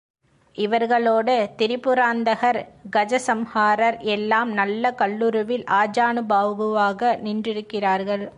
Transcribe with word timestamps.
இவர்களோடு 0.55 1.35
திரிபுராந்தகர், 1.57 2.59
கஜசம்ஹாரர் 2.91 3.97
எல்லாம் 4.15 4.49
நல்ல 4.51 4.93
கல்லுருவில் 4.97 5.65
ஆஜானுபாகுவாக 5.81 7.11
நின்றிருக்கிறார்கள். 7.21 8.25